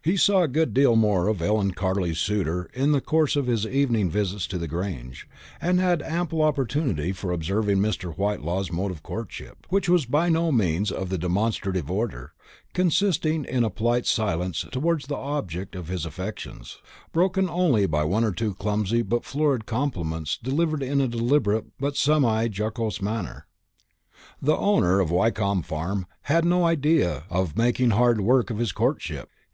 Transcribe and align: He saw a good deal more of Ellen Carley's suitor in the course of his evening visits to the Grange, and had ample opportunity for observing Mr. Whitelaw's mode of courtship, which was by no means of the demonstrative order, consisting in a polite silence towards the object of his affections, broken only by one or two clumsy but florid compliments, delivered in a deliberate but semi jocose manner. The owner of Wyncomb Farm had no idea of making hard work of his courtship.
He 0.00 0.16
saw 0.16 0.42
a 0.42 0.46
good 0.46 0.72
deal 0.72 0.94
more 0.94 1.26
of 1.26 1.42
Ellen 1.42 1.72
Carley's 1.72 2.20
suitor 2.20 2.70
in 2.72 2.92
the 2.92 3.00
course 3.00 3.34
of 3.34 3.48
his 3.48 3.66
evening 3.66 4.08
visits 4.08 4.46
to 4.46 4.58
the 4.58 4.68
Grange, 4.68 5.28
and 5.60 5.80
had 5.80 6.02
ample 6.02 6.40
opportunity 6.42 7.10
for 7.10 7.32
observing 7.32 7.78
Mr. 7.78 8.14
Whitelaw's 8.14 8.70
mode 8.70 8.92
of 8.92 9.02
courtship, 9.02 9.66
which 9.68 9.88
was 9.88 10.06
by 10.06 10.28
no 10.28 10.52
means 10.52 10.92
of 10.92 11.08
the 11.08 11.18
demonstrative 11.18 11.90
order, 11.90 12.32
consisting 12.74 13.44
in 13.44 13.64
a 13.64 13.68
polite 13.70 14.06
silence 14.06 14.64
towards 14.70 15.08
the 15.08 15.16
object 15.16 15.74
of 15.74 15.88
his 15.88 16.06
affections, 16.06 16.78
broken 17.10 17.48
only 17.50 17.86
by 17.86 18.04
one 18.04 18.22
or 18.22 18.30
two 18.30 18.54
clumsy 18.54 19.02
but 19.02 19.24
florid 19.24 19.66
compliments, 19.66 20.38
delivered 20.40 20.80
in 20.84 21.00
a 21.00 21.08
deliberate 21.08 21.64
but 21.80 21.96
semi 21.96 22.46
jocose 22.46 23.02
manner. 23.02 23.48
The 24.40 24.56
owner 24.56 25.00
of 25.00 25.10
Wyncomb 25.10 25.62
Farm 25.62 26.06
had 26.30 26.44
no 26.44 26.64
idea 26.64 27.24
of 27.28 27.56
making 27.58 27.90
hard 27.90 28.20
work 28.20 28.50
of 28.50 28.58
his 28.58 28.70
courtship. 28.70 29.28